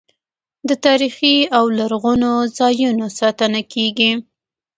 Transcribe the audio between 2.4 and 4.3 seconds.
ځایونو ساتنه کیږي.